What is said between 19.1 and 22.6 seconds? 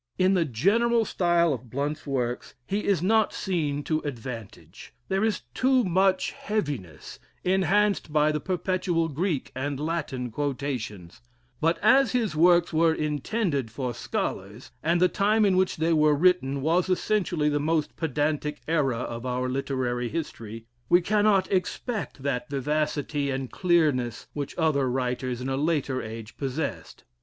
our literary history, we cannot expect that